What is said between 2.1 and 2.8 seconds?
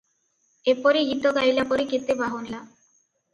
ବାହୁନିଲା।